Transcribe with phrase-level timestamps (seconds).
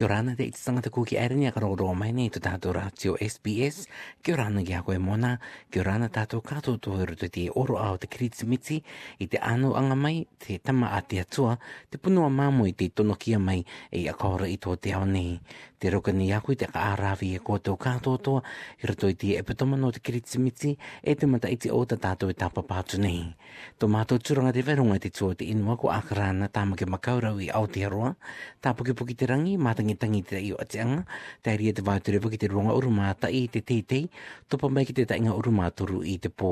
[0.00, 3.20] Kia rana te iti sangata kuki ni a karongoro o mai nei tu tātou rātio
[3.20, 3.84] SBS.
[4.24, 5.34] Kia rana ki hako e mona.
[5.70, 8.80] Kia rana tātou kātou tōheru tu te oro ao te kiriti miti
[9.20, 11.58] i te anu anga mai, te tama a te atua,
[11.92, 13.60] te punua mamu i te tono kia mai
[13.92, 15.36] e a kaora i tō te ao nei.
[15.80, 18.34] Te roka ni aku i te kaarawi e kōtou kātou tō,
[18.82, 20.72] i rato i te epitoma no te kiriti miti
[21.04, 23.22] e te mata i te ota tātou i e tāpa pātu nei.
[23.80, 27.48] Tō mātou turanga te verunga te tua te inua ko akarana tāma ke makaurau i
[27.56, 28.12] Aotearoa,
[28.64, 29.56] tāpuki puki te rangi,
[29.96, 31.02] tangitangi te tei o ati anga,
[31.42, 34.04] te ari e te vāture ki te runga urumāta i te teitei,
[34.50, 36.50] topa mai ki te tainga urumātoru i te pō.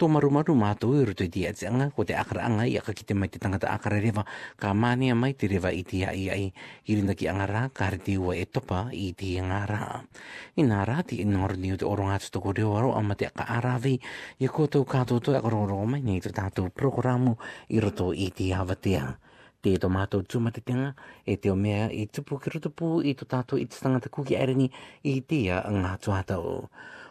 [0.00, 2.94] Tō marumaru mātou i rutu i te ati anga, ko te akara anga i aka
[2.94, 4.24] ki te mai te tangata akara rewa,
[4.60, 6.44] ka mānia mai te rewa i te ai ai,
[6.88, 9.82] i rinda ki anga rā, ka re te ua e topa i te ngā rā.
[10.60, 13.48] I nā rā, te inoaru ni o te orongātu toko reo aro, ama te aka
[13.58, 13.98] arawi,
[14.40, 17.36] i kōtou kātou e akarororo nei tō tātou programu
[17.72, 19.16] i roto i te avatea
[19.62, 20.90] te to mato tuma tenga
[21.24, 24.34] e te o mea i tupu ki rutupu i to tato i tanga te kuki
[24.34, 24.66] ereni
[25.10, 25.38] i te
[25.76, 26.56] ngā tuatau.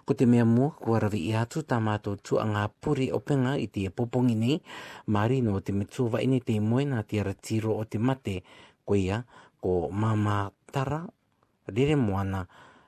[0.06, 3.22] Ko te mea mua kua ravi i atu tā mato tu a ngā puri o
[3.30, 4.60] penga i te popongi nei,
[5.08, 8.36] mari no te metu wa te moe nā te ratiro o te mate
[8.86, 9.24] ko ia
[9.62, 11.00] ko mama tara
[11.72, 12.46] rere moana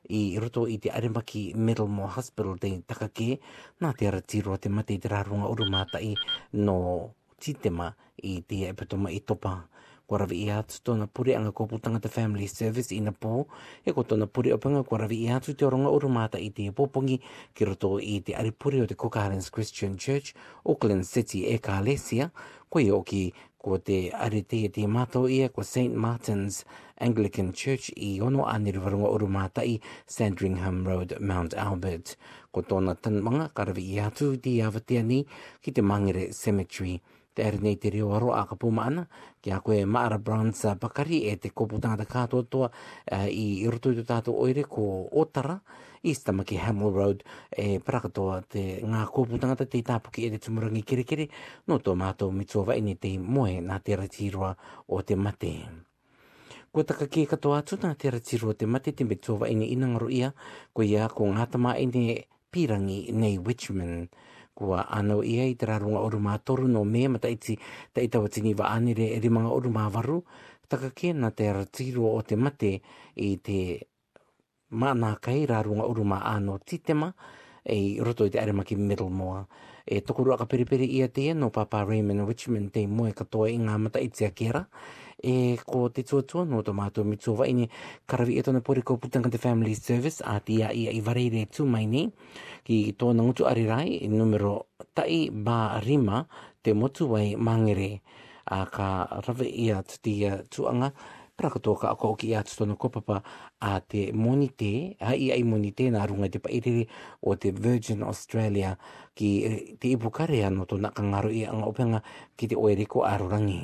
[0.10, 3.38] i roto i te Arimaki Middle Moor Hospital te takake
[3.82, 6.12] nā te ratiro te mate i te rarunga uru mātai
[6.52, 6.78] no
[7.44, 9.60] titema i te epitoma i topa.
[10.08, 13.46] Kua ravi i atu tōna puri anga kōputanga te Family Service i na pō,
[13.88, 17.22] e ko tōna puri opanga kua ravi i atu te oronga urumata i te pōpongi
[17.56, 19.16] ki roto i te aripuri o te Cook
[19.56, 20.34] Christian Church,
[20.68, 22.32] Auckland City e Kalesia,
[22.70, 23.30] ko i oki
[23.64, 25.96] ko te arite te mato ia ko St.
[25.96, 26.66] Martin's
[27.00, 32.18] Anglican Church i ono anirivarunga urumata i Sandringham Road, Mount Albert.
[32.52, 35.24] Ko tōna tanmanga karavi i atu di awatea ni
[35.62, 37.00] ki te Mangere Cemetery
[37.34, 39.04] te ari nei te reo aro a ka puma ana
[39.42, 42.70] ki a koe Mara Browns Bakari e te kopu tangata kātoa toa
[43.10, 45.58] eh, i roto i tato oire ko Otara
[46.06, 50.34] i stama ki Hamel Road e eh, prakatoa te ngā kopu tangata te tāpuki e
[50.36, 51.28] te tumurangi kirikiri
[51.68, 54.54] no tō mātou mitsuawa ini te moe nā te ratirua
[54.88, 55.56] o te mate.
[56.74, 60.10] Ko taka ki katoa atu nā te ratirua o te mate te mitsuawa ini inangaro
[60.20, 60.32] ia
[60.74, 62.20] ko ia ko ngātama ini
[62.54, 63.94] pirangi nei Witchman.
[64.06, 64.08] Witchman
[64.58, 67.54] kua ano ia i te rarunga oru mā toru no mea mata iti
[67.94, 70.18] ta i tawatini wa anere e rimanga oru mā varu,
[70.70, 72.72] taka ke na te ratiro o te mate
[73.30, 73.60] i te
[74.82, 76.04] mā nā kai rarunga oru
[76.36, 77.10] ano titema
[77.76, 79.44] e roto i te aremaki Middlemore
[79.86, 83.76] e tokurua ka periperi ia te no papa Raymond Richmond te moe katoa i ngā
[83.84, 84.62] mata i tia kera
[85.20, 87.68] e ko te tuatua no to mātou mitsuwa ini
[88.08, 91.44] karavi e tona pori ko putanga te family service a te ia ia i vareire
[91.52, 92.06] tū mai ni
[92.64, 94.56] ki tōna ngutu arirai numero
[94.96, 96.24] tai ba rima
[96.64, 98.00] te motu wai mangere
[98.56, 98.90] a ka
[99.28, 100.92] rave ia tutia tuanga
[101.34, 103.26] kara ka toka ako o ki ia tutono kopapa
[103.58, 106.86] a te monite, a i ai monite na runga te pairere
[107.26, 108.78] o te Virgin Australia
[109.18, 109.52] ki e,
[109.82, 112.00] te ipu kare anu to na kangaro i anga upenga
[112.38, 113.64] ki te oereko arurangi.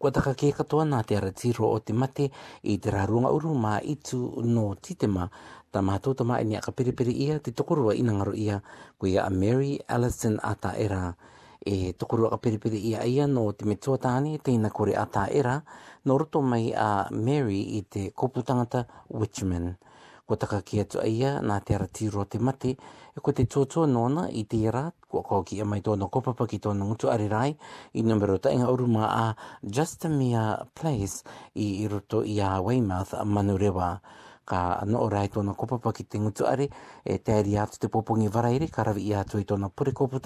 [0.00, 2.30] Kua taka ke katoa nā te aratiro o te mate
[2.64, 3.52] i te rarunga uru
[3.84, 4.22] i tu
[4.54, 5.28] no titema
[5.70, 6.72] ta mātou ta i ini a ka
[7.12, 8.62] ia te tokorua inangaro ia
[8.98, 11.14] kua ia a Mary Allison Ataera
[11.62, 15.62] e tokoru aka peripiri ia ia no te metua tāne te ina kore a era
[16.04, 19.76] no roto mai a Mary i te kopu tangata Witchman.
[20.26, 22.72] Ko taka ki atu ia nā te ara tīroa te mate
[23.14, 26.46] e ko te tōtua nōna i te ira ko a kōki a mai tōna kopapa
[26.48, 27.52] ki tōna ngutu arirai
[27.94, 29.24] i numero ta inga uruma a
[29.62, 31.20] Just a Mere Place
[31.54, 33.98] i roto i a Weymouth a Manurewa
[34.44, 36.66] ka no ora ai tona kopapa ki te ngutu are
[37.04, 40.18] e te ari atu te popongi varaire ka ravi i atu i tona pure kopu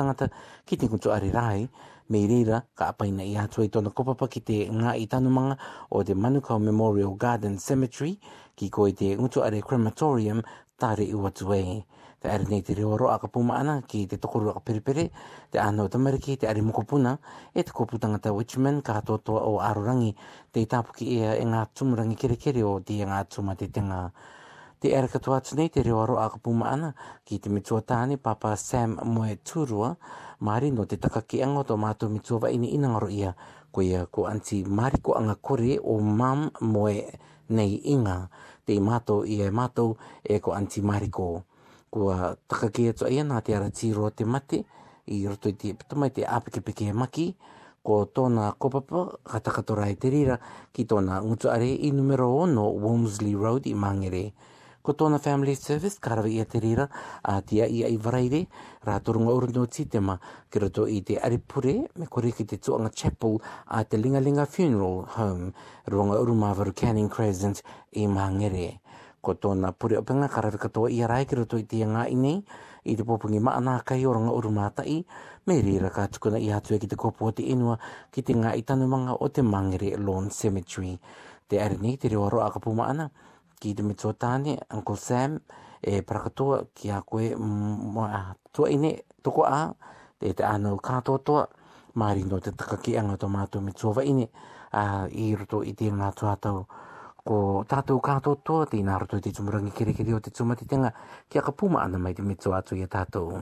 [0.67, 1.69] ki te ngutu are rai
[2.09, 5.57] me reira ka apaina i atu i tona kopapa ki te ngā i tanumanga
[5.91, 8.15] o te Manukau Memorial Garden Cemetery
[8.57, 10.41] ki ko i te ngutu are crematorium
[10.81, 11.65] tāre i watu e
[12.27, 14.63] te ari nei te reo aro a ka puma ana ki te tokoru a ka
[14.67, 15.07] peripere,
[15.51, 17.15] te ana o tamariki, te ari mokopuna,
[17.55, 20.11] e te koputanga te Witchman, ka hatotoa o arorangi,
[20.51, 24.09] te i tāpuki ia e ngā tumurangi kere kere o te ngā tuma te tenga.
[24.83, 26.91] Te ara katoa atu nei te reo aro a ka puma ana
[27.25, 29.93] ki te mitua tāne, papa Sam Moe Tūrua,
[30.43, 33.37] maari no te takaki ango to mātou mitua wa ini inangaro ia,
[33.71, 36.99] ko ia ko anti maari ko anga kore o mam Moe
[37.55, 38.19] nei inga,
[38.67, 39.95] te i mātou ia mātou
[40.27, 41.31] e ko anti maari ko.
[41.39, 41.45] Mātou
[41.97, 44.59] kua takake atu e aia nā te ara tiro te mate
[45.17, 47.31] i roto i te pitamai te apikipike e maki
[47.87, 50.37] ko tōna kopapa ka takatora e te rira
[50.77, 54.23] ki tōna ngutu are i numero 1 no Wormsley Road i Mangere.
[54.83, 56.85] Ko tōna Family Service karawa i a te rira
[57.35, 58.43] a tia i a i varaire
[58.87, 60.19] rā turunga uru no tītema
[60.53, 63.39] ki roto i te aripure me kore ki te tuanga chapel
[63.79, 65.53] a te Lingalinga Funeral Home
[65.89, 67.65] ruanga uru mawaru Canning Crescent
[67.97, 68.75] i Mangere
[69.27, 72.37] ko tōna puri opinga karawe katoa i arai kira tō i tia ngā i nei
[72.87, 74.95] i te pōpungi maa nā o ranga uru mātai
[75.51, 77.75] me rira ka tukuna i hatua e ki te kopu o te inua
[78.15, 80.93] ki te ngā i tanumanga o te Mangere Lawn Cemetery.
[81.51, 83.09] Te ari nei te reo aro a kapu maana
[83.61, 85.37] ki te mito tāne Uncle Sam
[85.83, 88.23] e prakatoa ki a koe mua
[88.55, 89.61] tua ine toko a
[90.21, 91.45] e te te anau kātoa toa
[91.99, 94.31] maari no te takaki e anga mātou mito wa ine
[94.71, 94.87] a
[95.25, 96.63] i roto i te ngā tuatau
[97.27, 100.93] ko tātou kātou toa te ina arutoi te tumurangi kere kere o te tumatitenga
[101.33, 103.41] kia ka puma ana mai te mitu atu i a tātou.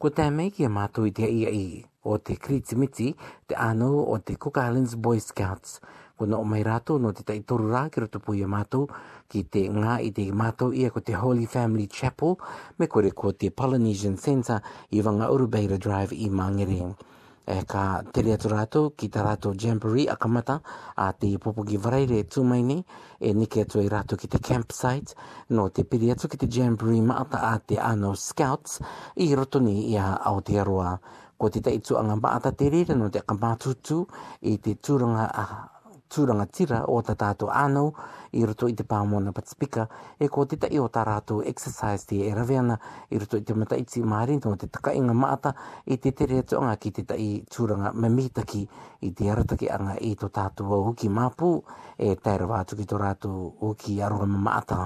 [0.00, 1.62] Ko tēmei mei kia mātou i te ia i
[2.08, 3.10] o te kriti miti
[3.48, 5.82] te ano o te Cook Islands Boy Scouts.
[6.18, 8.88] Ko na mai rato no te tai toru rā ki rutupu i a mātou
[9.30, 12.38] ki te nga i te mātou ia ko te Holy Family Chapel
[12.80, 14.62] me kore ko te Polynesian Centre
[14.98, 16.94] i Wanga Urubeira Drive i Māngere
[17.48, 20.58] e ka tere atu rātou ki tā rātou Jamboree a kamata
[21.00, 22.76] a te popo ki varai re tū mai ni
[23.24, 25.16] e nike atu i e rātou ki te campsite
[25.56, 28.76] no te piri atu ki te Jamboree maata a te ano scouts
[29.24, 30.92] i roto ni i a Aotearoa.
[31.40, 34.02] Ko te taitu anga maata te re no te kamatutu
[34.52, 35.48] i te tūranga a
[36.14, 37.80] tūranga tira o te tātou āno
[38.38, 39.84] i roto i te pāmona Patipika
[40.24, 42.76] e ko te tai o tā rātou exercise te e raveana
[43.14, 45.52] i roto i te mataiti maari no te taka inga maata
[45.86, 47.26] i te tere atuanga ki te tai
[47.56, 48.62] tūranga mamitaki
[49.04, 51.52] i te arataki anga i tō tātou hoki māpū
[52.08, 54.80] e taira wātu ki tō rātou hoki aroma maata.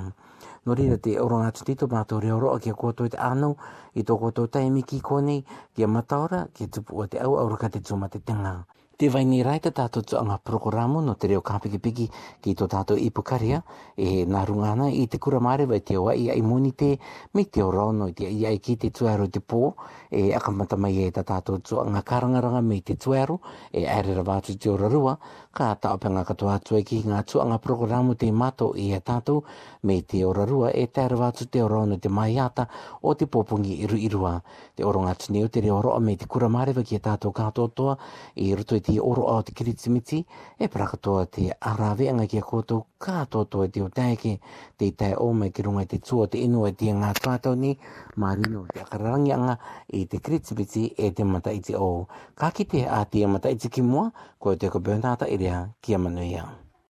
[0.66, 3.54] No rira te oronga atu tito mātou reo roa kia kōtoi te āno
[3.98, 5.42] i tō kōtoi taimi ki kōnei
[5.74, 8.60] kia mataora kia tupu o te au auraka te tūma te tenga
[8.96, 12.06] te vai ni raita tato tu anga programu no te reo kāpikipiki
[12.44, 13.62] ki tō tato ipukaria
[13.96, 16.96] e nā rungana i te kura māre vai te oa i ai muni te
[17.34, 17.70] mi te o
[18.08, 19.72] i te iai ki te tuaro te pō
[20.12, 23.40] e akamata mai e tato tu anga karangaranga me te tuaro
[23.72, 25.16] e aere rawatu te o rarua
[25.52, 29.42] ka taopenga katoa tu ki ngā tu anga programu te mato i a tato
[29.82, 30.32] me te o
[30.68, 32.68] e te rawatu te orono te mai ata
[33.02, 34.42] o te pōpungi iru irua
[34.74, 37.96] te oronga tuneo te reo roa me te kura māre vai ki a tato kātotoa
[38.34, 40.24] i e rutu e te oro ao te kiritimiti
[40.58, 44.32] e prakatoa te arawe anga kia koutou ka toto e te o taike
[44.78, 47.72] te tai o mai ki runga te tua te inu e te ngā tātou ni
[48.22, 49.56] marino te akararangi anga
[49.92, 52.08] i te kiritimiti e te mata iti o
[52.38, 54.10] ka kite a te mata iti ki mua
[54.42, 56.50] ko te ko bernata i rea kia manuia.